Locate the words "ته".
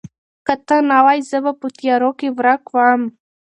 0.67-0.77